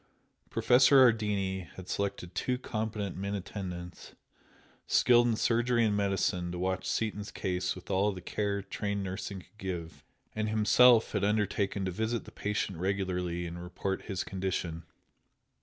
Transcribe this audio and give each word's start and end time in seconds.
Professor 0.49 0.97
Ardini 1.05 1.67
had 1.75 1.87
selected 1.87 2.33
two 2.33 2.57
competent 2.57 3.15
men 3.15 3.35
attendants, 3.35 4.15
skilled 4.87 5.27
in 5.27 5.35
surgery 5.35 5.85
and 5.85 5.95
medicine 5.95 6.51
to 6.51 6.57
watch 6.57 6.87
Seaton's 6.89 7.29
case 7.29 7.75
with 7.75 7.91
all 7.91 8.11
the 8.11 8.19
care 8.19 8.63
trained 8.63 9.03
nursing 9.03 9.41
could 9.41 9.57
give, 9.59 10.03
and 10.35 10.49
himself 10.49 11.11
had 11.11 11.23
undertaken 11.23 11.85
to 11.85 11.91
visit 11.91 12.25
the 12.25 12.31
patient 12.31 12.79
regularly 12.79 13.45
and 13.45 13.61
report 13.61 14.01
his 14.05 14.23
condition. 14.23 14.85